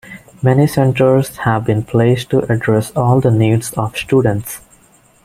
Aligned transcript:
Many 0.41 0.65
centers 0.65 1.37
have 1.37 1.65
been 1.65 1.83
placed 1.83 2.31
to 2.31 2.39
address 2.51 2.89
all 2.95 3.21
the 3.21 3.29
needs 3.29 3.71
of 3.73 3.95
students. 3.95 4.59